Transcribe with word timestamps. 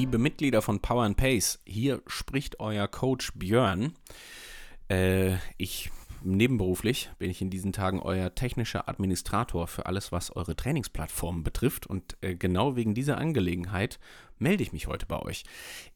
Liebe 0.00 0.16
Mitglieder 0.16 0.62
von 0.62 0.80
Power 0.80 1.04
and 1.04 1.18
Pace, 1.18 1.60
hier 1.66 2.00
spricht 2.06 2.58
euer 2.58 2.88
Coach 2.88 3.32
Björn. 3.34 3.92
Äh, 4.88 5.34
ich 5.58 5.90
nebenberuflich 6.22 7.10
bin 7.18 7.30
ich 7.30 7.42
in 7.42 7.50
diesen 7.50 7.74
Tagen 7.74 8.00
euer 8.00 8.34
technischer 8.34 8.88
Administrator 8.88 9.66
für 9.66 9.84
alles, 9.84 10.10
was 10.10 10.34
eure 10.34 10.56
Trainingsplattformen 10.56 11.42
betrifft. 11.42 11.86
Und 11.86 12.16
äh, 12.22 12.34
genau 12.34 12.76
wegen 12.76 12.94
dieser 12.94 13.18
Angelegenheit 13.18 13.98
melde 14.38 14.62
ich 14.62 14.72
mich 14.72 14.86
heute 14.86 15.04
bei 15.04 15.20
euch. 15.20 15.44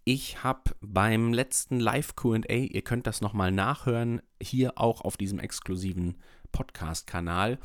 Ich 0.05 0.45
habe 0.45 0.73
beim 0.83 1.33
letzten 1.33 1.81
Live-QA, 1.81 2.45
ihr 2.47 2.83
könnt 2.83 3.07
das 3.07 3.23
nochmal 3.23 3.53
nachhören, 3.53 4.21
hier 4.39 4.77
auch 4.77 5.01
auf 5.01 5.17
diesem 5.17 5.39
exklusiven 5.39 6.17
Podcast-Kanal, 6.55 7.59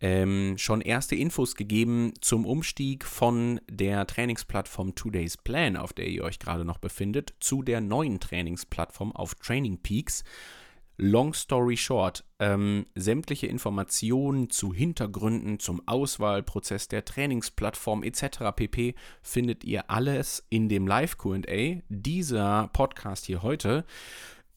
ähm, 0.00 0.58
schon 0.58 0.82
erste 0.82 1.16
Infos 1.16 1.56
gegeben 1.56 2.12
zum 2.20 2.44
Umstieg 2.44 3.04
von 3.06 3.60
der 3.68 4.06
Trainingsplattform 4.06 4.94
Two 4.94 5.10
Days 5.10 5.38
Plan, 5.38 5.76
auf 5.76 5.94
der 5.94 6.06
ihr 6.06 6.22
euch 6.22 6.38
gerade 6.38 6.66
noch 6.66 6.78
befindet, 6.78 7.34
zu 7.40 7.62
der 7.62 7.80
neuen 7.80 8.20
Trainingsplattform 8.20 9.12
auf 9.12 9.34
Training 9.36 9.78
Peaks. 9.78 10.22
Long 10.98 11.34
story 11.34 11.76
short, 11.76 12.24
ähm, 12.38 12.86
sämtliche 12.94 13.46
Informationen 13.46 14.48
zu 14.48 14.72
Hintergründen, 14.72 15.58
zum 15.58 15.86
Auswahlprozess 15.86 16.88
der 16.88 17.04
Trainingsplattform 17.04 18.02
etc. 18.02 18.52
pp. 18.54 18.94
findet 19.20 19.64
ihr 19.64 19.90
alles 19.90 20.46
in 20.48 20.70
dem 20.70 20.86
Live-QA. 20.86 21.82
Dieser 21.88 22.70
Podcast 22.72 23.26
hier 23.26 23.42
heute 23.42 23.84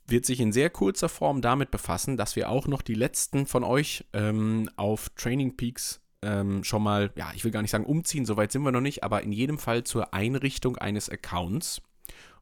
wird 0.10 0.26
sich 0.26 0.40
in 0.40 0.52
sehr 0.52 0.70
kurzer 0.70 1.10
Form 1.10 1.42
damit 1.42 1.72
befassen, 1.72 2.18
dass 2.18 2.36
wir 2.36 2.50
auch 2.50 2.68
noch 2.68 2.82
die 2.82 2.96
letzten 2.96 3.46
von 3.46 3.64
euch 3.64 4.06
ähm, 4.14 4.70
auf 4.76 5.10
Training 5.16 5.56
Peaks 5.56 6.02
ähm, 6.22 6.64
schon 6.64 6.84
mal, 6.84 7.12
ja, 7.16 7.32
ich 7.34 7.44
will 7.44 7.52
gar 7.52 7.62
nicht 7.62 7.72
sagen 7.72 7.86
umziehen, 7.86 8.26
soweit 8.26 8.52
sind 8.52 8.64
wir 8.64 8.72
noch 8.72 8.82
nicht, 8.82 9.04
aber 9.04 9.24
in 9.24 9.32
jedem 9.32 9.58
Fall 9.58 9.84
zur 9.84 10.14
Einrichtung 10.14 10.78
eines 10.78 11.10
Accounts 11.10 11.82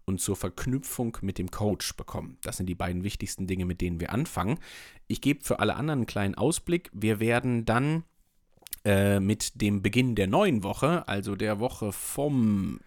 und 0.06 0.22
zur 0.22 0.36
Verknüpfung 0.36 1.18
mit 1.22 1.38
dem 1.38 1.52
Coach 1.52 1.95
bekommen. 1.95 2.38
Das 2.42 2.58
sind 2.58 2.68
die 2.68 2.76
beiden 2.76 3.04
wichtigsten 3.04 3.45
Dinge, 3.45 3.66
mit 3.66 3.82
denen 3.82 4.00
wir 4.00 4.12
anfangen. 4.12 4.58
Ich 5.08 5.22
gebe 5.22 5.44
für 5.44 5.60
alle 5.60 5.76
anderen 5.76 6.00
einen 6.00 6.08
kleinen 6.08 6.36
Ausblick. 6.36 6.90
Wir 6.94 7.20
werden 7.20 7.66
dann 7.66 8.04
äh, 8.86 9.20
mit 9.20 9.62
dem 9.62 9.82
Beginn 9.82 10.16
der 10.16 10.28
neuen 10.28 10.64
Woche, 10.64 11.08
also 11.08 11.36
der 11.36 11.60
Woche 11.60 11.92
vom 11.92 12.80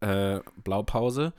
äh, 0.00 0.40
Blaupause, 0.62 1.34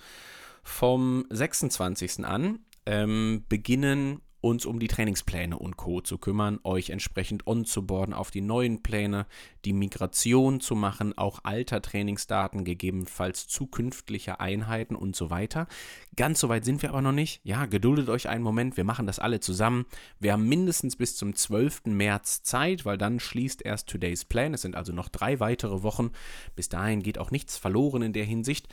vom 0.65 1.25
26. 1.29 2.25
an 2.25 2.59
ähm, 2.85 3.45
beginnen 3.47 4.21
uns 4.45 4.67
um 4.67 4.79
die 4.79 4.87
Trainingspläne 4.87 5.57
und 5.57 5.75
Co. 5.75 6.01
zu 6.01 6.19
kümmern, 6.19 6.59
euch 6.63 6.91
entsprechend 6.91 7.47
onzuboarden 7.47 8.13
auf 8.13 8.29
die 8.29 8.41
neuen 8.41 8.83
Pläne, 8.83 9.25
die 9.65 9.73
Migration 9.73 10.59
zu 10.59 10.75
machen, 10.75 11.17
auch 11.17 11.39
alter 11.41 11.81
Trainingsdaten, 11.81 12.63
gegebenenfalls 12.63 13.47
zukünftiger 13.47 14.39
Einheiten 14.39 14.95
und 14.95 15.15
so 15.15 15.31
weiter. 15.31 15.67
Ganz 16.15 16.39
so 16.39 16.47
weit 16.47 16.63
sind 16.63 16.83
wir 16.83 16.89
aber 16.89 17.01
noch 17.01 17.11
nicht. 17.11 17.41
Ja, 17.43 17.65
geduldet 17.65 18.07
euch 18.07 18.29
einen 18.29 18.43
Moment, 18.43 18.77
wir 18.77 18.83
machen 18.83 19.07
das 19.07 19.17
alle 19.17 19.39
zusammen. 19.39 19.87
Wir 20.19 20.33
haben 20.33 20.47
mindestens 20.47 20.95
bis 20.95 21.17
zum 21.17 21.35
12. 21.35 21.85
März 21.85 22.43
Zeit, 22.43 22.85
weil 22.85 22.99
dann 22.99 23.19
schließt 23.19 23.65
erst 23.65 23.89
Today's 23.89 24.25
Plan. 24.25 24.53
Es 24.53 24.61
sind 24.61 24.75
also 24.75 24.93
noch 24.93 25.09
drei 25.09 25.39
weitere 25.39 25.81
Wochen. 25.81 26.11
Bis 26.55 26.69
dahin 26.69 27.01
geht 27.01 27.17
auch 27.17 27.31
nichts 27.31 27.57
verloren 27.57 28.03
in 28.03 28.13
der 28.13 28.25
Hinsicht. 28.25 28.67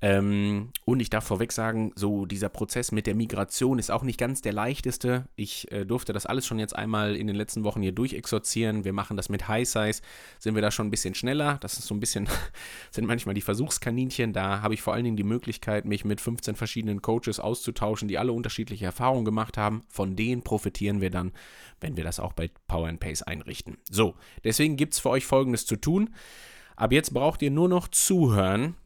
Ähm, 0.00 0.70
und 0.86 1.00
ich 1.00 1.10
darf 1.10 1.24
vorweg 1.24 1.52
sagen, 1.52 1.92
so 1.96 2.24
dieser 2.24 2.48
Prozess 2.48 2.92
mit 2.92 3.06
der 3.06 3.14
Migration 3.14 3.78
ist 3.78 3.90
auch 3.90 4.04
nicht 4.04 4.18
ganz 4.18 4.40
der 4.40 4.52
leichteste. 4.52 5.17
Ich 5.36 5.70
äh, 5.72 5.84
durfte 5.84 6.12
das 6.12 6.26
alles 6.26 6.46
schon 6.46 6.58
jetzt 6.58 6.74
einmal 6.74 7.16
in 7.16 7.26
den 7.26 7.36
letzten 7.36 7.64
Wochen 7.64 7.82
hier 7.82 7.92
durchexorzieren. 7.92 8.84
Wir 8.84 8.92
machen 8.92 9.16
das 9.16 9.28
mit 9.28 9.48
High 9.48 9.68
Size, 9.68 10.00
sind 10.38 10.54
wir 10.54 10.62
da 10.62 10.70
schon 10.70 10.86
ein 10.86 10.90
bisschen 10.90 11.14
schneller. 11.14 11.58
Das 11.60 11.78
ist 11.78 11.86
so 11.86 11.94
ein 11.94 12.00
bisschen, 12.00 12.28
sind 12.90 13.06
manchmal 13.06 13.34
die 13.34 13.40
Versuchskaninchen. 13.40 14.32
Da 14.32 14.62
habe 14.62 14.74
ich 14.74 14.82
vor 14.82 14.94
allen 14.94 15.04
Dingen 15.04 15.16
die 15.16 15.24
Möglichkeit, 15.24 15.84
mich 15.84 16.04
mit 16.04 16.20
15 16.20 16.56
verschiedenen 16.56 17.02
Coaches 17.02 17.40
auszutauschen, 17.40 18.08
die 18.08 18.18
alle 18.18 18.32
unterschiedliche 18.32 18.84
Erfahrungen 18.84 19.24
gemacht 19.24 19.56
haben. 19.56 19.82
Von 19.88 20.16
denen 20.16 20.42
profitieren 20.42 21.00
wir 21.00 21.10
dann, 21.10 21.32
wenn 21.80 21.96
wir 21.96 22.04
das 22.04 22.20
auch 22.20 22.32
bei 22.32 22.50
Power 22.66 22.88
and 22.88 23.00
Pace 23.00 23.22
einrichten. 23.22 23.78
So, 23.90 24.14
deswegen 24.44 24.76
gibt 24.76 24.94
es 24.94 25.00
für 25.00 25.10
euch 25.10 25.26
Folgendes 25.26 25.66
zu 25.66 25.76
tun. 25.76 26.14
Ab 26.76 26.92
jetzt 26.92 27.12
braucht 27.12 27.42
ihr 27.42 27.50
nur 27.50 27.68
noch 27.68 27.88
zuhören 27.88 28.76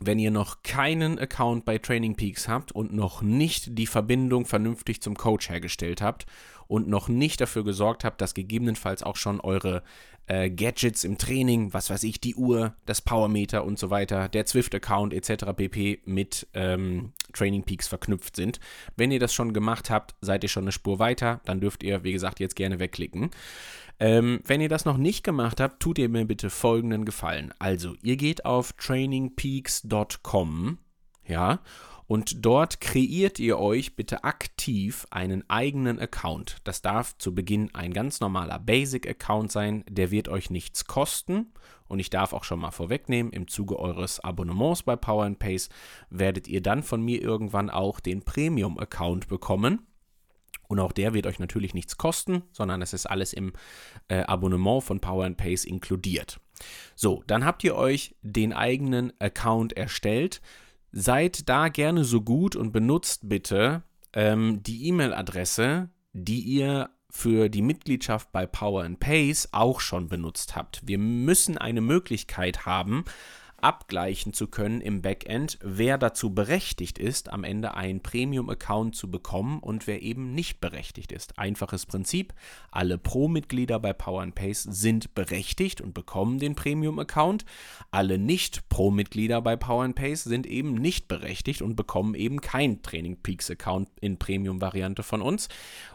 wenn 0.00 0.18
ihr 0.18 0.30
noch 0.30 0.62
keinen 0.62 1.18
Account 1.18 1.64
bei 1.64 1.78
Training 1.78 2.16
Peaks 2.16 2.48
habt 2.48 2.72
und 2.72 2.92
noch 2.92 3.22
nicht 3.22 3.78
die 3.78 3.86
Verbindung 3.86 4.46
vernünftig 4.46 5.02
zum 5.02 5.16
Coach 5.16 5.48
hergestellt 5.48 6.02
habt 6.02 6.26
und 6.70 6.86
noch 6.86 7.08
nicht 7.08 7.40
dafür 7.40 7.64
gesorgt 7.64 8.04
habt, 8.04 8.20
dass 8.20 8.32
gegebenenfalls 8.32 9.02
auch 9.02 9.16
schon 9.16 9.40
eure 9.40 9.82
äh, 10.28 10.48
Gadgets 10.48 11.02
im 11.02 11.18
Training, 11.18 11.74
was 11.74 11.90
weiß 11.90 12.04
ich, 12.04 12.20
die 12.20 12.36
Uhr, 12.36 12.74
das 12.86 13.02
Powermeter 13.02 13.64
und 13.64 13.76
so 13.76 13.90
weiter, 13.90 14.28
der 14.28 14.46
Zwift-Account 14.46 15.12
etc. 15.12 15.46
pp. 15.56 16.00
mit 16.04 16.46
ähm, 16.54 17.12
Training 17.32 17.64
Peaks 17.64 17.88
verknüpft 17.88 18.36
sind. 18.36 18.60
Wenn 18.94 19.10
ihr 19.10 19.18
das 19.18 19.34
schon 19.34 19.52
gemacht 19.52 19.90
habt, 19.90 20.14
seid 20.20 20.44
ihr 20.44 20.48
schon 20.48 20.62
eine 20.62 20.70
Spur 20.70 21.00
weiter, 21.00 21.40
dann 21.44 21.60
dürft 21.60 21.82
ihr, 21.82 22.04
wie 22.04 22.12
gesagt, 22.12 22.38
jetzt 22.38 22.54
gerne 22.54 22.78
wegklicken. 22.78 23.30
Ähm, 23.98 24.38
wenn 24.46 24.60
ihr 24.60 24.68
das 24.68 24.84
noch 24.84 24.96
nicht 24.96 25.24
gemacht 25.24 25.58
habt, 25.58 25.82
tut 25.82 25.98
ihr 25.98 26.08
mir 26.08 26.24
bitte 26.24 26.50
folgenden 26.50 27.04
Gefallen. 27.04 27.52
Also, 27.58 27.96
ihr 28.00 28.16
geht 28.16 28.44
auf 28.44 28.74
trainingpeaks.com, 28.74 30.78
ja, 31.26 31.58
und 32.10 32.44
dort 32.44 32.80
kreiert 32.80 33.38
ihr 33.38 33.60
euch 33.60 33.94
bitte 33.94 34.24
aktiv 34.24 35.06
einen 35.12 35.48
eigenen 35.48 36.00
Account. 36.00 36.56
Das 36.64 36.82
darf 36.82 37.16
zu 37.18 37.32
Beginn 37.36 37.72
ein 37.72 37.92
ganz 37.92 38.18
normaler 38.18 38.58
Basic-Account 38.58 39.52
sein, 39.52 39.84
der 39.88 40.10
wird 40.10 40.28
euch 40.28 40.50
nichts 40.50 40.86
kosten. 40.86 41.52
Und 41.86 42.00
ich 42.00 42.10
darf 42.10 42.32
auch 42.32 42.42
schon 42.42 42.58
mal 42.58 42.72
vorwegnehmen, 42.72 43.32
im 43.32 43.46
Zuge 43.46 43.78
eures 43.78 44.18
Abonnements 44.18 44.82
bei 44.82 44.96
Power 44.96 45.30
Pace 45.38 45.68
werdet 46.08 46.48
ihr 46.48 46.60
dann 46.60 46.82
von 46.82 47.00
mir 47.00 47.22
irgendwann 47.22 47.70
auch 47.70 48.00
den 48.00 48.24
Premium-Account 48.24 49.28
bekommen. 49.28 49.86
Und 50.66 50.80
auch 50.80 50.90
der 50.90 51.14
wird 51.14 51.28
euch 51.28 51.38
natürlich 51.38 51.74
nichts 51.74 51.96
kosten, 51.96 52.42
sondern 52.50 52.82
es 52.82 52.92
ist 52.92 53.06
alles 53.06 53.32
im 53.32 53.52
äh, 54.08 54.22
Abonnement 54.22 54.82
von 54.82 54.98
Power 54.98 55.30
Pace 55.30 55.64
inkludiert. 55.64 56.40
So, 56.96 57.22
dann 57.28 57.44
habt 57.44 57.62
ihr 57.62 57.76
euch 57.76 58.16
den 58.20 58.52
eigenen 58.52 59.12
Account 59.20 59.74
erstellt 59.74 60.40
Seid 60.92 61.48
da 61.48 61.68
gerne 61.68 62.04
so 62.04 62.20
gut 62.20 62.56
und 62.56 62.72
benutzt 62.72 63.28
bitte 63.28 63.82
ähm, 64.12 64.62
die 64.62 64.88
E-Mail-Adresse, 64.88 65.90
die 66.12 66.40
ihr 66.40 66.90
für 67.10 67.48
die 67.48 67.62
Mitgliedschaft 67.62 68.30
bei 68.32 68.46
Power 68.46 68.84
and 68.84 69.00
Pace 69.00 69.48
auch 69.52 69.80
schon 69.80 70.08
benutzt 70.08 70.56
habt. 70.56 70.82
Wir 70.86 70.98
müssen 70.98 71.58
eine 71.58 71.80
Möglichkeit 71.80 72.66
haben, 72.66 73.04
abgleichen 73.62 74.32
zu 74.32 74.46
können 74.46 74.80
im 74.80 75.02
Backend, 75.02 75.58
wer 75.62 75.98
dazu 75.98 76.34
berechtigt 76.34 76.98
ist, 76.98 77.32
am 77.32 77.44
Ende 77.44 77.74
einen 77.74 78.00
Premium-Account 78.00 78.96
zu 78.96 79.10
bekommen 79.10 79.60
und 79.60 79.86
wer 79.86 80.02
eben 80.02 80.34
nicht 80.34 80.60
berechtigt 80.60 81.12
ist. 81.12 81.38
Einfaches 81.38 81.86
Prinzip, 81.86 82.34
alle 82.70 82.98
Pro-Mitglieder 82.98 83.78
bei 83.78 83.92
Power 83.92 84.26
Pace 84.32 84.62
sind 84.62 85.14
berechtigt 85.14 85.80
und 85.80 85.94
bekommen 85.94 86.38
den 86.38 86.54
Premium-Account. 86.54 87.44
Alle 87.90 88.18
Nicht-Pro-Mitglieder 88.18 89.40
bei 89.42 89.56
Power 89.56 89.88
Pace 89.88 90.24
sind 90.24 90.46
eben 90.46 90.74
nicht 90.74 91.08
berechtigt 91.08 91.62
und 91.62 91.76
bekommen 91.76 92.14
eben 92.14 92.40
keinen 92.40 92.82
Training 92.82 93.16
Peaks-Account 93.16 93.88
in 94.00 94.18
Premium-Variante 94.18 95.02
von 95.02 95.22
uns. 95.22 95.48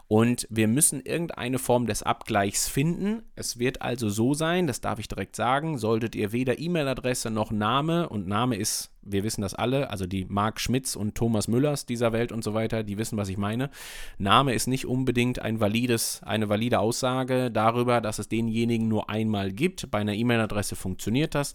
Und 0.08 0.46
wir 0.50 0.68
müssen 0.68 1.00
irgendeine 1.00 1.58
Form 1.58 1.86
des 1.86 2.04
Abgleichs 2.04 2.68
finden. 2.68 3.22
Es 3.34 3.58
wird 3.58 3.82
also 3.82 4.08
so 4.08 4.34
sein, 4.34 4.68
das 4.68 4.80
darf 4.80 5.00
ich 5.00 5.08
direkt 5.08 5.34
sagen, 5.34 5.78
solltet 5.78 6.14
ihr 6.14 6.30
weder 6.30 6.58
E-Mail-Adresse 6.58 7.30
noch 7.30 7.50
Name, 7.58 8.08
und 8.08 8.26
Name 8.26 8.56
ist 8.56 8.90
wir 9.06 9.24
wissen 9.24 9.42
das 9.42 9.54
alle, 9.54 9.90
also 9.90 10.06
die 10.06 10.24
Marc 10.24 10.60
Schmitz 10.60 10.96
und 10.96 11.14
Thomas 11.14 11.48
Müllers 11.48 11.86
dieser 11.86 12.12
Welt 12.12 12.32
und 12.32 12.42
so 12.42 12.54
weiter, 12.54 12.82
die 12.82 12.98
wissen, 12.98 13.16
was 13.16 13.28
ich 13.28 13.36
meine. 13.36 13.70
Name 14.18 14.52
ist 14.52 14.66
nicht 14.66 14.86
unbedingt 14.86 15.38
ein 15.40 15.60
valides, 15.60 16.20
eine 16.24 16.48
valide 16.48 16.80
Aussage 16.80 17.50
darüber, 17.50 18.00
dass 18.00 18.18
es 18.18 18.28
denjenigen 18.28 18.88
nur 18.88 19.08
einmal 19.08 19.52
gibt. 19.52 19.90
Bei 19.90 19.98
einer 19.98 20.14
E-Mail-Adresse 20.14 20.76
funktioniert 20.76 21.34
das. 21.34 21.54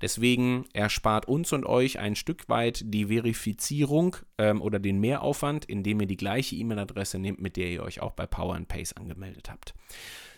Deswegen 0.00 0.64
erspart 0.72 1.26
uns 1.26 1.52
und 1.52 1.66
euch 1.66 1.98
ein 1.98 2.16
Stück 2.16 2.48
weit 2.48 2.82
die 2.86 3.06
Verifizierung 3.06 4.16
ähm, 4.38 4.62
oder 4.62 4.78
den 4.78 5.00
Mehraufwand, 5.00 5.64
indem 5.64 6.00
ihr 6.00 6.06
die 6.06 6.16
gleiche 6.16 6.56
E-Mail-Adresse 6.56 7.18
nehmt, 7.18 7.40
mit 7.40 7.56
der 7.56 7.70
ihr 7.70 7.82
euch 7.82 8.00
auch 8.00 8.12
bei 8.12 8.26
Power 8.26 8.58
Pace 8.66 8.92
angemeldet 8.92 9.50
habt. 9.50 9.74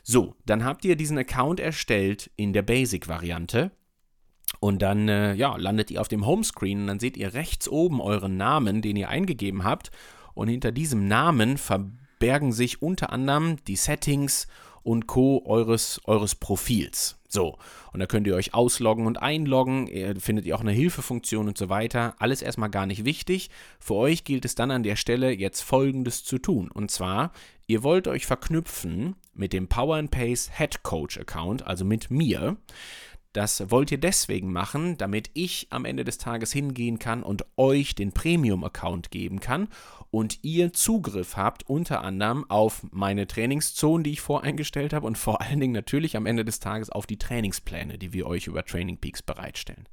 So, 0.02 0.34
dann 0.44 0.64
habt 0.64 0.84
ihr 0.84 0.96
diesen 0.96 1.18
Account 1.18 1.60
erstellt 1.60 2.30
in 2.36 2.52
der 2.52 2.62
Basic-Variante. 2.62 3.70
Und 4.64 4.80
dann 4.80 5.10
äh, 5.10 5.34
ja, 5.34 5.58
landet 5.58 5.90
ihr 5.90 6.00
auf 6.00 6.08
dem 6.08 6.24
Homescreen 6.24 6.80
und 6.80 6.86
dann 6.86 6.98
seht 6.98 7.18
ihr 7.18 7.34
rechts 7.34 7.68
oben 7.68 8.00
euren 8.00 8.38
Namen, 8.38 8.80
den 8.80 8.96
ihr 8.96 9.10
eingegeben 9.10 9.62
habt. 9.62 9.90
Und 10.32 10.48
hinter 10.48 10.72
diesem 10.72 11.06
Namen 11.06 11.58
verbergen 11.58 12.50
sich 12.50 12.80
unter 12.80 13.12
anderem 13.12 13.62
die 13.66 13.76
Settings 13.76 14.46
und 14.82 15.06
Co. 15.06 15.42
eures, 15.44 16.00
eures 16.06 16.34
Profils. 16.34 17.18
So, 17.28 17.58
und 17.92 18.00
da 18.00 18.06
könnt 18.06 18.26
ihr 18.26 18.34
euch 18.36 18.54
ausloggen 18.54 19.06
und 19.06 19.20
einloggen, 19.20 19.86
ihr 19.86 20.18
findet 20.18 20.46
ihr 20.46 20.56
auch 20.56 20.62
eine 20.62 20.72
Hilfefunktion 20.72 21.46
und 21.46 21.58
so 21.58 21.68
weiter. 21.68 22.14
Alles 22.18 22.40
erstmal 22.40 22.70
gar 22.70 22.86
nicht 22.86 23.04
wichtig. 23.04 23.50
Für 23.78 23.96
euch 23.96 24.24
gilt 24.24 24.46
es 24.46 24.54
dann 24.54 24.70
an 24.70 24.82
der 24.82 24.96
Stelle 24.96 25.30
jetzt 25.30 25.60
folgendes 25.60 26.24
zu 26.24 26.38
tun. 26.38 26.70
Und 26.70 26.90
zwar, 26.90 27.32
ihr 27.66 27.82
wollt 27.82 28.08
euch 28.08 28.24
verknüpfen 28.24 29.16
mit 29.34 29.52
dem 29.52 29.68
Power 29.68 30.02
Pace 30.04 30.52
Head 30.56 30.82
Coach 30.84 31.18
Account, 31.18 31.66
also 31.66 31.84
mit 31.84 32.10
mir. 32.10 32.56
Das 33.34 33.68
wollt 33.68 33.90
ihr 33.90 33.98
deswegen 33.98 34.52
machen, 34.52 34.96
damit 34.96 35.28
ich 35.34 35.66
am 35.70 35.84
Ende 35.84 36.04
des 36.04 36.18
Tages 36.18 36.52
hingehen 36.52 37.00
kann 37.00 37.24
und 37.24 37.44
euch 37.56 37.96
den 37.96 38.12
Premium-Account 38.12 39.10
geben 39.10 39.40
kann 39.40 39.66
und 40.12 40.38
ihr 40.42 40.72
Zugriff 40.72 41.36
habt 41.36 41.68
unter 41.68 42.02
anderem 42.02 42.48
auf 42.48 42.86
meine 42.92 43.26
Trainingszonen, 43.26 44.04
die 44.04 44.12
ich 44.12 44.20
voreingestellt 44.20 44.92
habe 44.92 45.04
und 45.08 45.18
vor 45.18 45.40
allen 45.40 45.58
Dingen 45.58 45.72
natürlich 45.72 46.16
am 46.16 46.26
Ende 46.26 46.44
des 46.44 46.60
Tages 46.60 46.90
auf 46.90 47.06
die 47.08 47.18
Trainingspläne, 47.18 47.98
die 47.98 48.12
wir 48.12 48.28
euch 48.28 48.46
über 48.46 48.64
Training 48.64 48.98
Peaks 48.98 49.20
bereitstellen. 49.20 49.88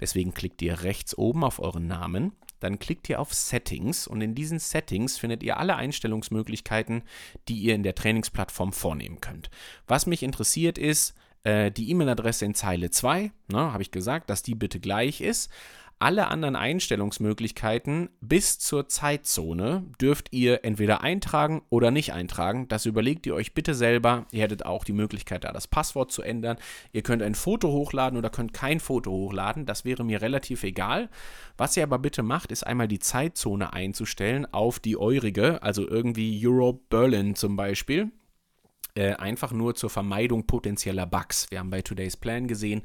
Deswegen 0.00 0.32
klickt 0.32 0.62
ihr 0.62 0.82
rechts 0.82 1.16
oben 1.18 1.44
auf 1.44 1.58
euren 1.58 1.86
Namen, 1.86 2.32
dann 2.58 2.78
klickt 2.78 3.10
ihr 3.10 3.20
auf 3.20 3.34
Settings 3.34 4.06
und 4.06 4.22
in 4.22 4.34
diesen 4.34 4.60
Settings 4.60 5.18
findet 5.18 5.42
ihr 5.42 5.58
alle 5.58 5.76
Einstellungsmöglichkeiten, 5.76 7.02
die 7.48 7.58
ihr 7.58 7.74
in 7.74 7.82
der 7.82 7.94
Trainingsplattform 7.94 8.72
vornehmen 8.72 9.20
könnt. 9.20 9.50
Was 9.86 10.06
mich 10.06 10.22
interessiert 10.22 10.78
ist, 10.78 11.14
äh, 11.44 11.70
die 11.70 11.90
E-Mail-Adresse 11.90 12.44
in 12.44 12.54
Zeile 12.54 12.90
2, 12.90 13.32
ne, 13.48 13.72
habe 13.72 13.82
ich 13.82 13.90
gesagt, 13.90 14.30
dass 14.30 14.42
die 14.42 14.54
bitte 14.54 14.80
gleich 14.80 15.20
ist. 15.20 15.50
Alle 16.00 16.28
anderen 16.28 16.54
Einstellungsmöglichkeiten 16.54 18.08
bis 18.20 18.60
zur 18.60 18.88
Zeitzone 18.88 19.82
dürft 20.00 20.32
ihr 20.32 20.64
entweder 20.64 21.00
eintragen 21.00 21.62
oder 21.70 21.90
nicht 21.90 22.12
eintragen. 22.12 22.68
Das 22.68 22.86
überlegt 22.86 23.26
ihr 23.26 23.34
euch 23.34 23.52
bitte 23.52 23.74
selber. 23.74 24.26
Ihr 24.30 24.42
hättet 24.42 24.64
auch 24.64 24.84
die 24.84 24.92
Möglichkeit, 24.92 25.42
da 25.42 25.50
das 25.50 25.66
Passwort 25.66 26.12
zu 26.12 26.22
ändern. 26.22 26.56
Ihr 26.92 27.02
könnt 27.02 27.20
ein 27.20 27.34
Foto 27.34 27.72
hochladen 27.72 28.16
oder 28.16 28.30
könnt 28.30 28.52
kein 28.52 28.78
Foto 28.78 29.10
hochladen. 29.10 29.66
Das 29.66 29.84
wäre 29.84 30.04
mir 30.04 30.22
relativ 30.22 30.62
egal. 30.62 31.08
Was 31.56 31.76
ihr 31.76 31.82
aber 31.82 31.98
bitte 31.98 32.22
macht, 32.22 32.52
ist 32.52 32.64
einmal 32.64 32.86
die 32.86 33.00
Zeitzone 33.00 33.72
einzustellen 33.72 34.46
auf 34.52 34.78
die 34.78 34.96
eurige, 34.96 35.64
also 35.64 35.88
irgendwie 35.88 36.46
Europe 36.46 36.82
Berlin 36.90 37.34
zum 37.34 37.56
Beispiel. 37.56 38.12
Äh, 38.98 39.14
einfach 39.14 39.52
nur 39.52 39.76
zur 39.76 39.90
Vermeidung 39.90 40.44
potenzieller 40.44 41.06
Bugs. 41.06 41.46
Wir 41.50 41.60
haben 41.60 41.70
bei 41.70 41.82
Today's 41.82 42.16
Plan 42.16 42.48
gesehen, 42.48 42.82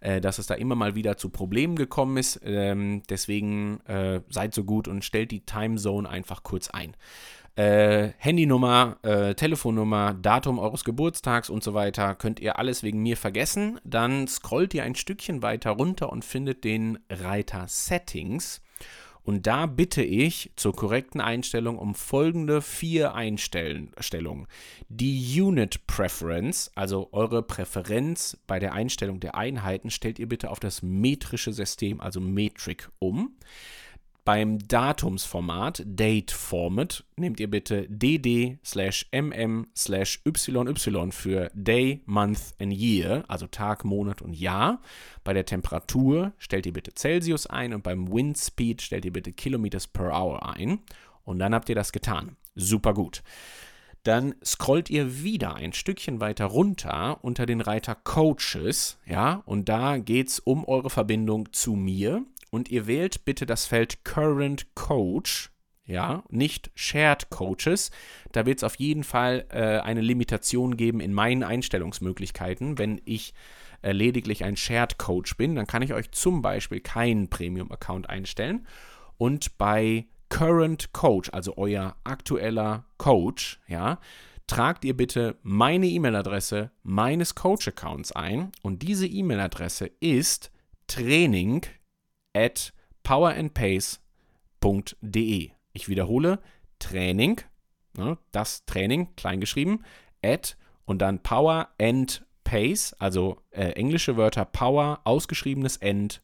äh, 0.00 0.20
dass 0.20 0.38
es 0.38 0.46
da 0.46 0.54
immer 0.54 0.74
mal 0.74 0.94
wieder 0.96 1.16
zu 1.16 1.30
Problemen 1.30 1.76
gekommen 1.76 2.18
ist. 2.18 2.42
Ähm, 2.44 3.02
deswegen 3.08 3.80
äh, 3.86 4.20
seid 4.28 4.52
so 4.52 4.64
gut 4.64 4.86
und 4.86 5.02
stellt 5.02 5.30
die 5.30 5.46
Timezone 5.46 6.06
einfach 6.06 6.42
kurz 6.42 6.68
ein. 6.68 6.94
Äh, 7.54 8.10
Handynummer, 8.18 8.98
äh, 9.00 9.34
Telefonnummer, 9.34 10.12
Datum 10.12 10.58
eures 10.58 10.84
Geburtstags 10.84 11.48
und 11.48 11.64
so 11.64 11.72
weiter 11.72 12.14
könnt 12.16 12.38
ihr 12.38 12.58
alles 12.58 12.82
wegen 12.82 13.00
mir 13.02 13.16
vergessen. 13.16 13.80
Dann 13.82 14.28
scrollt 14.28 14.74
ihr 14.74 14.82
ein 14.82 14.94
Stückchen 14.94 15.40
weiter 15.40 15.70
runter 15.70 16.12
und 16.12 16.22
findet 16.22 16.64
den 16.64 16.98
Reiter 17.08 17.64
Settings. 17.66 18.60
Und 19.26 19.48
da 19.48 19.66
bitte 19.66 20.04
ich 20.04 20.52
zur 20.54 20.72
korrekten 20.72 21.20
Einstellung 21.20 21.78
um 21.78 21.96
folgende 21.96 22.62
vier 22.62 23.14
Einstellungen. 23.14 24.46
Die 24.88 25.40
Unit 25.42 25.84
Preference, 25.88 26.70
also 26.76 27.08
eure 27.10 27.42
Präferenz 27.42 28.38
bei 28.46 28.60
der 28.60 28.72
Einstellung 28.72 29.18
der 29.18 29.34
Einheiten, 29.34 29.90
stellt 29.90 30.20
ihr 30.20 30.28
bitte 30.28 30.48
auf 30.48 30.60
das 30.60 30.80
metrische 30.80 31.52
System, 31.52 32.00
also 32.00 32.20
Metric, 32.20 32.88
um. 33.00 33.34
Beim 34.26 34.58
Datumsformat, 34.58 35.84
Date 35.86 36.32
Format, 36.32 37.04
nehmt 37.16 37.38
ihr 37.38 37.48
bitte 37.48 37.86
dd 37.88 38.58
slash 38.64 39.06
mm 39.12 39.66
slash 39.76 40.20
yy 40.24 41.12
für 41.12 41.48
Day, 41.54 42.02
Month 42.06 42.40
and 42.60 42.72
Year, 42.72 43.24
also 43.28 43.46
Tag, 43.46 43.84
Monat 43.84 44.22
und 44.22 44.32
Jahr. 44.32 44.80
Bei 45.22 45.32
der 45.32 45.46
Temperatur 45.46 46.32
stellt 46.38 46.66
ihr 46.66 46.72
bitte 46.72 46.92
Celsius 46.92 47.46
ein 47.46 47.72
und 47.72 47.84
beim 47.84 48.12
Wind 48.12 48.36
Speed 48.36 48.82
stellt 48.82 49.04
ihr 49.04 49.12
bitte 49.12 49.30
Kilometers 49.30 49.86
per 49.86 50.06
Hour 50.06 50.44
ein. 50.56 50.80
Und 51.22 51.38
dann 51.38 51.54
habt 51.54 51.68
ihr 51.68 51.76
das 51.76 51.92
getan. 51.92 52.36
Super 52.56 52.94
gut. 52.94 53.22
Dann 54.02 54.34
scrollt 54.44 54.90
ihr 54.90 55.22
wieder 55.22 55.54
ein 55.54 55.72
Stückchen 55.72 56.18
weiter 56.18 56.46
runter 56.46 57.18
unter 57.22 57.46
den 57.46 57.60
Reiter 57.60 57.94
Coaches, 57.94 58.98
ja, 59.06 59.44
und 59.46 59.68
da 59.68 59.98
geht 59.98 60.28
es 60.28 60.40
um 60.40 60.64
eure 60.64 60.90
Verbindung 60.90 61.52
zu 61.52 61.74
mir 61.74 62.24
und 62.56 62.70
ihr 62.70 62.86
wählt 62.86 63.26
bitte 63.26 63.44
das 63.44 63.66
Feld 63.66 64.02
Current 64.02 64.74
Coach, 64.74 65.50
ja, 65.84 66.24
nicht 66.30 66.70
Shared 66.74 67.28
Coaches. 67.28 67.90
Da 68.32 68.46
wird 68.46 68.58
es 68.58 68.64
auf 68.64 68.76
jeden 68.76 69.04
Fall 69.04 69.44
äh, 69.50 69.78
eine 69.80 70.00
Limitation 70.00 70.78
geben 70.78 71.00
in 71.00 71.12
meinen 71.12 71.42
Einstellungsmöglichkeiten. 71.42 72.78
Wenn 72.78 73.02
ich 73.04 73.34
äh, 73.82 73.92
lediglich 73.92 74.42
ein 74.42 74.56
Shared 74.56 74.96
Coach 74.96 75.36
bin, 75.36 75.54
dann 75.54 75.66
kann 75.66 75.82
ich 75.82 75.92
euch 75.92 76.10
zum 76.12 76.40
Beispiel 76.40 76.80
keinen 76.80 77.28
Premium-Account 77.28 78.08
einstellen. 78.08 78.66
Und 79.18 79.58
bei 79.58 80.06
Current 80.30 80.94
Coach, 80.94 81.28
also 81.34 81.58
euer 81.58 81.94
aktueller 82.04 82.86
Coach, 82.96 83.60
ja, 83.68 84.00
tragt 84.46 84.86
ihr 84.86 84.96
bitte 84.96 85.36
meine 85.42 85.88
E-Mail-Adresse 85.88 86.70
meines 86.82 87.34
Coach-Accounts 87.34 88.12
ein. 88.12 88.50
Und 88.62 88.80
diese 88.80 89.06
E-Mail-Adresse 89.06 89.90
ist 90.00 90.50
training 90.86 91.66
at 92.36 92.72
powerandpace.de. 93.02 95.50
Ich 95.72 95.88
wiederhole, 95.88 96.38
Training, 96.78 97.40
ne, 97.96 98.18
das 98.32 98.66
Training, 98.66 99.16
kleingeschrieben, 99.16 99.82
at 100.22 100.58
und 100.84 101.00
dann 101.00 101.22
Power 101.22 101.70
and 101.80 102.26
Pace, 102.44 102.94
also 102.98 103.38
äh, 103.50 103.70
englische 103.70 104.16
Wörter 104.16 104.44
Power, 104.44 105.00
ausgeschriebenes 105.04 105.78
End, 105.78 106.20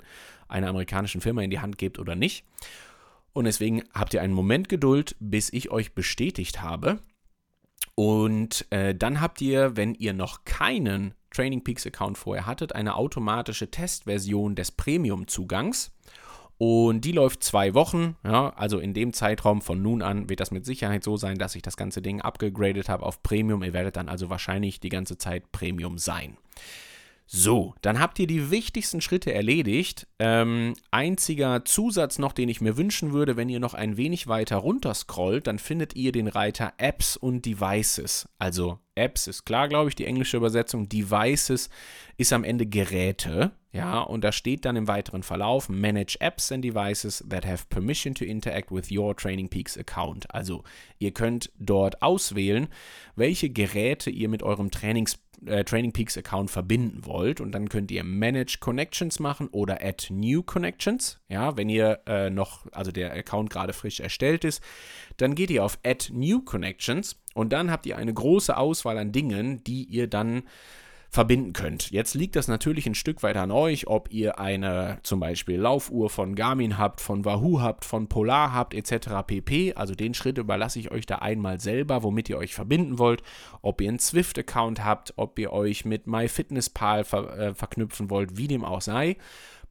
einer 0.47 0.67
amerikanischen 0.67 1.21
Firma 1.21 1.41
in 1.41 1.49
die 1.49 1.59
Hand 1.59 1.79
gebt 1.79 1.97
oder 1.97 2.15
nicht. 2.15 2.45
Und 3.33 3.45
deswegen 3.45 3.83
habt 3.95 4.13
ihr 4.13 4.21
einen 4.21 4.33
Moment 4.33 4.69
Geduld, 4.69 5.15
bis 5.19 5.51
ich 5.51 5.71
euch 5.71 5.93
bestätigt 5.95 6.61
habe. 6.61 6.99
Und 7.95 8.65
äh, 8.71 8.95
dann 8.95 9.21
habt 9.21 9.41
ihr, 9.41 9.77
wenn 9.77 9.93
ihr 9.93 10.13
noch 10.13 10.45
keinen 10.45 11.13
Training 11.31 11.63
Peaks 11.63 11.85
Account 11.85 12.17
vorher 12.17 12.45
hattet, 12.45 12.73
eine 12.75 12.95
automatische 12.95 13.69
Testversion 13.69 14.55
des 14.55 14.71
Premium-Zugangs. 14.71 15.91
Und 16.57 17.01
die 17.01 17.11
läuft 17.11 17.43
zwei 17.43 17.73
Wochen. 17.73 18.15
Ja, 18.23 18.49
also 18.55 18.79
in 18.79 18.93
dem 18.93 19.13
Zeitraum 19.13 19.61
von 19.61 19.81
nun 19.81 20.01
an 20.01 20.29
wird 20.29 20.39
das 20.39 20.51
mit 20.51 20.65
Sicherheit 20.65 21.03
so 21.03 21.17
sein, 21.17 21.37
dass 21.37 21.55
ich 21.55 21.61
das 21.61 21.77
ganze 21.77 22.01
Ding 22.01 22.21
abgegradet 22.21 22.89
habe 22.89 23.03
auf 23.03 23.21
Premium. 23.23 23.63
Ihr 23.63 23.73
werdet 23.73 23.97
dann 23.97 24.07
also 24.07 24.29
wahrscheinlich 24.29 24.79
die 24.79 24.89
ganze 24.89 25.17
Zeit 25.17 25.51
Premium 25.51 25.97
sein. 25.97 26.37
So, 27.35 27.73
dann 27.81 27.99
habt 27.99 28.19
ihr 28.19 28.27
die 28.27 28.51
wichtigsten 28.51 29.01
Schritte 29.01 29.33
erledigt. 29.33 30.05
Ähm, 30.19 30.75
einziger 30.91 31.65
Zusatz 31.65 32.19
noch, 32.19 32.31
den 32.31 32.47
ich 32.47 32.61
mir 32.61 32.77
wünschen 32.77 33.11
würde, 33.11 33.35
wenn 33.35 33.49
ihr 33.49 33.59
noch 33.59 33.73
ein 33.73 33.97
wenig 33.97 34.27
weiter 34.27 34.57
runter 34.57 34.93
scrollt, 34.93 35.47
dann 35.47 35.57
findet 35.57 35.95
ihr 35.95 36.11
den 36.11 36.27
Reiter 36.27 36.73
Apps 36.77 37.17
und 37.17 37.43
Devices. 37.43 38.29
Also 38.37 38.77
Apps 38.93 39.25
ist 39.25 39.45
klar, 39.45 39.67
glaube 39.67 39.89
ich, 39.89 39.95
die 39.95 40.05
englische 40.05 40.37
Übersetzung. 40.37 40.87
Devices 40.87 41.71
ist 42.17 42.33
am 42.33 42.43
Ende 42.43 42.67
Geräte. 42.67 43.51
Ja, 43.71 44.01
und 44.01 44.23
da 44.23 44.31
steht 44.31 44.65
dann 44.65 44.75
im 44.75 44.87
weiteren 44.87 45.23
Verlauf 45.23 45.67
Manage 45.67 46.17
Apps 46.19 46.51
and 46.51 46.63
Devices 46.63 47.25
that 47.27 47.47
have 47.47 47.65
permission 47.69 48.13
to 48.13 48.23
interact 48.23 48.71
with 48.71 48.91
your 48.91 49.17
Training 49.17 49.49
Peaks 49.49 49.75
Account. 49.75 50.29
Also 50.29 50.63
ihr 50.99 51.09
könnt 51.09 51.51
dort 51.57 52.03
auswählen, 52.03 52.67
welche 53.15 53.49
Geräte 53.49 54.11
ihr 54.11 54.29
mit 54.29 54.43
eurem 54.43 54.69
Trainings 54.69 55.17
äh, 55.45 55.63
Training 55.63 55.93
Peaks 55.93 56.17
Account 56.17 56.51
verbinden 56.51 57.05
wollt. 57.05 57.41
Und 57.41 57.51
dann 57.51 57.69
könnt 57.69 57.91
ihr 57.91 58.03
Manage 58.03 58.57
Connections 58.59 59.19
machen 59.19 59.47
oder 59.49 59.83
Add 59.83 60.13
New 60.13 60.43
Connections. 60.43 61.19
Ja, 61.29 61.57
wenn 61.57 61.69
ihr 61.69 62.01
äh, 62.07 62.29
noch, 62.29 62.65
also 62.71 62.91
der 62.91 63.13
Account 63.13 63.49
gerade 63.49 63.73
frisch 63.73 63.99
erstellt 63.99 64.43
ist, 64.43 64.63
dann 65.17 65.35
geht 65.35 65.49
ihr 65.49 65.63
auf 65.63 65.79
Add 65.83 66.11
New 66.13 66.41
Connections 66.41 67.19
und 67.33 67.53
dann 67.53 67.71
habt 67.71 67.85
ihr 67.85 67.97
eine 67.97 68.13
große 68.13 68.55
Auswahl 68.55 68.97
an 68.97 69.11
Dingen, 69.11 69.63
die 69.63 69.83
ihr 69.83 70.07
dann 70.07 70.43
verbinden 71.13 71.53
könnt. 71.53 71.91
Jetzt 71.91 72.15
liegt 72.15 72.35
das 72.35 72.47
natürlich 72.47 72.87
ein 72.87 72.95
Stück 72.95 73.21
weit 73.21 73.37
an 73.37 73.51
euch, 73.51 73.85
ob 73.85 74.11
ihr 74.11 74.39
eine 74.39 74.97
zum 75.03 75.19
Beispiel 75.19 75.59
Laufuhr 75.59 76.09
von 76.09 76.33
Garmin 76.33 76.79
habt, 76.79 77.01
von 77.01 77.23
Wahoo 77.23 77.61
habt, 77.61 77.85
von 77.85 78.07
Polar 78.07 78.51
habt, 78.51 78.73
etc. 78.73 79.09
pp. 79.27 79.75
Also 79.75 79.93
den 79.93 80.15
Schritt 80.15 80.39
überlasse 80.39 80.79
ich 80.79 80.89
euch 80.89 81.05
da 81.05 81.17
einmal 81.17 81.59
selber, 81.59 82.01
womit 82.01 82.29
ihr 82.29 82.39
euch 82.39 82.55
verbinden 82.55 82.97
wollt. 82.97 83.21
Ob 83.61 83.79
ihr 83.81 83.89
einen 83.89 83.99
Swift-Account 83.99 84.83
habt, 84.83 85.13
ob 85.15 85.37
ihr 85.37 85.53
euch 85.53 85.85
mit 85.85 86.07
MyFitnessPal 86.07 87.03
ver 87.03 87.37
äh, 87.37 87.53
verknüpfen 87.53 88.09
wollt, 88.09 88.35
wie 88.37 88.47
dem 88.47 88.65
auch 88.65 88.81
sei. 88.81 89.17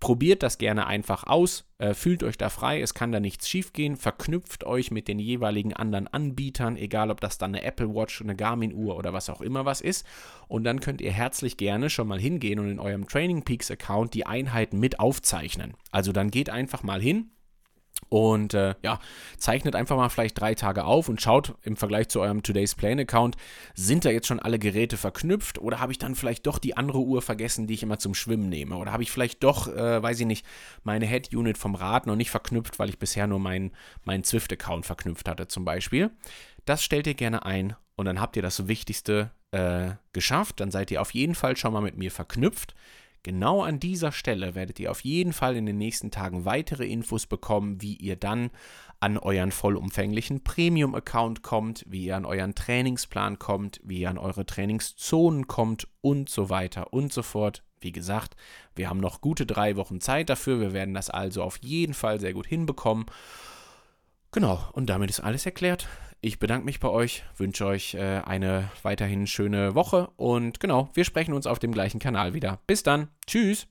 Probiert 0.03 0.43
das 0.43 0.59
gerne 0.59 0.89
einfach 0.89 1.29
aus, 1.29 1.65
äh, 1.79 1.95
fühlt 1.95 2.25
euch 2.25 2.37
da 2.37 2.49
frei, 2.49 2.81
es 2.81 2.93
kann 2.93 3.13
da 3.13 3.21
nichts 3.21 3.49
schiefgehen, 3.49 3.97
verknüpft 3.97 4.65
euch 4.65 4.91
mit 4.91 5.07
den 5.07 5.21
jeweiligen 5.21 5.75
anderen 5.75 6.09
Anbietern, 6.09 6.77
egal 6.77 7.13
ob 7.13 7.21
das 7.21 7.39
dann 7.39 7.55
eine 7.55 7.63
Apple 7.63 7.95
Watch, 7.95 8.21
eine 8.21 8.35
Garmin-Uhr 8.35 8.97
oder 8.97 9.13
was 9.13 9.31
auch 9.31 9.41
immer 9.41 9.65
was 9.65 9.81
ist. 9.81 10.05
Und 10.49 10.65
dann 10.65 10.81
könnt 10.81 11.01
ihr 11.01 11.13
herzlich 11.13 11.57
gerne 11.57 11.89
schon 11.89 12.09
mal 12.09 12.19
hingehen 12.19 12.59
und 12.59 12.69
in 12.69 12.81
eurem 12.81 13.07
Training 13.07 13.45
Peaks 13.45 13.71
Account 13.71 14.13
die 14.15 14.27
Einheiten 14.27 14.81
mit 14.81 14.99
aufzeichnen. 14.99 15.75
Also 15.93 16.11
dann 16.11 16.33
geht 16.33 16.51
einfach 16.51 16.83
mal 16.83 17.01
hin, 17.01 17.31
und 18.09 18.55
äh, 18.55 18.75
ja, 18.83 18.99
zeichnet 19.39 19.75
einfach 19.75 19.97
mal 19.97 20.09
vielleicht 20.09 20.39
drei 20.41 20.55
Tage 20.55 20.85
auf 20.85 21.09
und 21.09 21.21
schaut 21.21 21.55
im 21.63 21.77
Vergleich 21.77 22.09
zu 22.09 22.21
eurem 22.21 22.43
Today's 22.43 22.75
Plane 22.75 23.03
Account, 23.03 23.37
sind 23.75 24.05
da 24.05 24.11
jetzt 24.11 24.27
schon 24.27 24.41
alle 24.41 24.59
Geräte 24.59 24.97
verknüpft 24.97 25.59
oder 25.59 25.81
habe 25.81 25.93
ich 25.93 25.99
dann 25.99 26.15
vielleicht 26.15 26.47
doch 26.47 26.59
die 26.59 26.77
andere 26.77 26.99
Uhr 26.99 27.23
vergessen, 27.23 27.67
die 27.67 27.75
ich 27.75 27.83
immer 27.83 27.99
zum 27.99 28.15
Schwimmen 28.15 28.49
nehme? 28.49 28.77
Oder 28.77 28.93
habe 28.93 29.03
ich 29.03 29.11
vielleicht 29.11 29.43
doch, 29.43 29.69
äh, 29.69 30.03
weiß 30.03 30.21
ich 30.21 30.27
nicht, 30.27 30.47
meine 30.85 31.07
Head 31.07 31.35
Unit 31.35 31.59
vom 31.59 31.75
Rad 31.75 32.07
noch 32.07 32.17
nicht 32.17 32.31
verknüpft, 32.31 32.79
weil 32.79 32.89
ich 32.89 32.99
bisher 32.99 33.27
nur 33.27 33.39
meinen 33.39 33.73
mein 34.05 34.25
Zwift 34.25 34.53
Account 34.53 34.87
verknüpft 34.87 35.29
hatte 35.29 35.49
zum 35.49 35.65
Beispiel? 35.65 36.11
Das 36.65 36.83
stellt 36.85 37.07
ihr 37.07 37.15
gerne 37.15 37.45
ein 37.45 37.77
und 37.97 38.07
dann 38.07 38.21
habt 38.21 38.37
ihr 38.37 38.43
das 38.43 38.69
Wichtigste 38.69 39.31
äh, 39.53 39.93
geschafft. 40.13 40.61
Dann 40.61 40.71
seid 40.71 40.91
ihr 40.91 41.01
auf 41.01 41.13
jeden 41.13 41.35
Fall 41.35 41.57
schon 41.57 41.73
mal 41.73 41.83
mit 41.83 41.97
mir 41.97 42.11
verknüpft. 42.11 42.75
Genau 43.25 43.63
an 43.63 43.79
dieser 43.79 44.11
Stelle 44.11 44.57
werdet 44.57 44.81
ihr 44.81 44.91
auf 44.91 45.03
jeden 45.03 45.33
Fall 45.33 45.57
in 45.57 45.65
den 45.65 45.79
nächsten 45.79 46.11
Tagen 46.11 46.45
weitere 46.45 46.87
Infos 46.87 47.27
bekommen, 47.27 47.81
wie 47.81 47.95
ihr 47.95 48.17
dann 48.17 48.51
an 48.99 49.17
euren 49.17 49.53
vollumfänglichen 49.53 50.43
Premium-Account 50.43 51.43
kommt, 51.43 51.85
wie 51.89 52.07
ihr 52.07 52.17
an 52.17 52.25
euren 52.25 52.55
Trainingsplan 52.55 53.39
kommt, 53.39 53.81
wie 53.85 54.01
ihr 54.01 54.11
an 54.11 54.19
eure 54.19 54.45
Trainingszonen 54.45 55.47
kommt 55.47 55.87
und 56.01 56.31
so 56.31 56.51
weiter 56.51 56.93
und 56.93 57.13
so 57.13 57.23
fort. 57.23 57.63
Wie 57.81 57.93
gesagt, 57.93 58.35
wir 58.75 58.89
haben 58.89 59.01
noch 59.01 59.21
gute 59.21 59.47
drei 59.47 59.77
Wochen 59.77 60.01
Zeit 60.01 60.29
dafür. 60.29 60.61
Wir 60.61 60.73
werden 60.73 60.95
das 60.95 61.11
also 61.11 61.43
auf 61.43 61.59
jeden 61.63 61.95
Fall 61.95 62.21
sehr 62.21 62.33
gut 62.33 62.47
hinbekommen. 62.47 63.07
Genau, 64.33 64.65
und 64.73 64.87
damit 64.87 65.11
ist 65.11 65.21
alles 65.21 65.47
erklärt. 65.47 65.89
Ich 66.25 66.39
bedanke 66.39 66.65
mich 66.65 66.79
bei 66.79 66.89
euch, 66.89 67.25
wünsche 67.37 67.67
euch 67.67 67.95
äh, 67.95 68.21
eine 68.25 68.71
weiterhin 68.85 69.27
schöne 69.27 69.75
Woche 69.75 70.09
und 70.17 70.61
genau, 70.61 70.89
wir 70.95 71.05
sprechen 71.05 71.35
uns 71.35 71.49
auf 71.49 71.59
dem 71.59 71.73
gleichen 71.73 71.99
Kanal 71.99 72.33
wieder. 72.33 72.61
Bis 72.69 72.85
dann. 72.85 73.09
Tschüss. 73.27 73.67